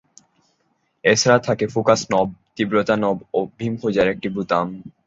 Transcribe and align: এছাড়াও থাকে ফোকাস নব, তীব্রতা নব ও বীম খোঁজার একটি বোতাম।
এছাড়াও 1.03 1.45
থাকে 1.47 1.65
ফোকাস 1.73 2.01
নব, 2.11 2.27
তীব্রতা 2.55 2.95
নব 3.03 3.17
ও 3.33 3.39
বীম 3.57 3.73
খোঁজার 3.81 4.07
একটি 4.13 4.27
বোতাম। 4.35 4.67